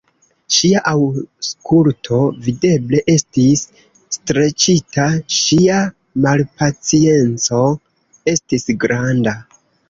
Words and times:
Ŝia 0.53 0.79
aŭskulto 0.91 2.21
videble 2.47 3.01
estis 3.13 3.61
streĉita, 4.15 5.05
ŝia 5.37 5.77
malpacienco 6.27 7.61
estis 8.35 8.67
granda. 8.87 9.37